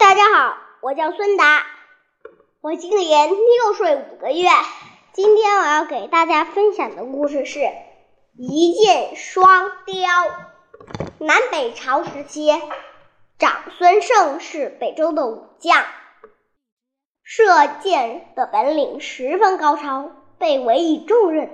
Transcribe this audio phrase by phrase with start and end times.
[0.00, 1.62] 大家好，我叫孙达，
[2.62, 4.48] 我今年六岁五个月。
[5.12, 7.58] 今天我要给大家分享的故事是
[8.38, 9.94] 《一箭双雕》。
[11.18, 12.50] 南北朝时期，
[13.38, 15.84] 长孙晟是北周的武将，
[17.22, 17.44] 射
[17.82, 21.50] 箭的本领十分高超，被委以重任。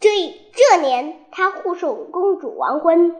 [0.00, 0.08] 这
[0.54, 3.14] 这年，他护送公主完婚。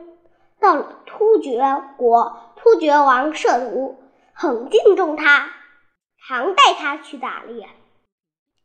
[0.59, 1.61] 到了突厥
[1.95, 3.95] 国，突厥王摄图
[4.41, 5.49] 很敬重他，
[6.25, 7.67] 常带他去打猎。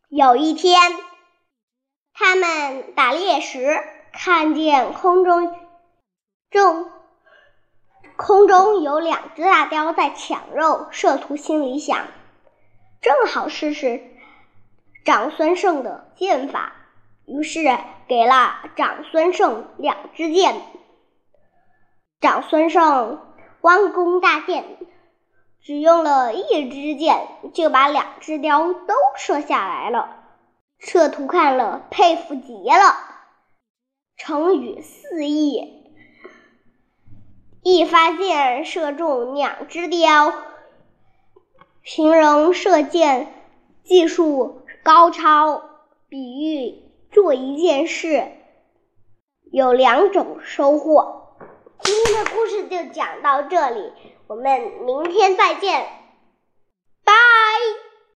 [0.08, 0.76] 有一天，
[2.12, 3.82] 他们打猎时，
[4.12, 5.52] 看见空中
[6.48, 6.92] 中
[8.14, 10.86] 空中有两只大雕在抢肉。
[10.92, 12.06] 摄图心里想，
[13.00, 14.00] 正好试试
[15.04, 16.72] 长孙晟的剑法，
[17.26, 17.58] 于是
[18.06, 20.54] 给了长孙晟两支箭。
[22.20, 23.18] 长孙晟
[23.60, 24.78] 弯弓搭箭，
[25.64, 30.18] 只用了一支箭就把两只雕都射下来了。
[30.78, 32.94] 摄图看了，佩服极了。
[34.18, 35.90] 成语四意，
[37.62, 40.34] 一发箭射中两只雕，
[41.82, 43.32] 形容射箭
[43.84, 45.62] 技术高超，
[46.10, 48.32] 比喻做一件事
[49.50, 51.23] 有两种收获。
[51.84, 53.92] 今天的故事就讲到这里，
[54.26, 55.86] 我们明天再见，
[57.04, 57.12] 拜。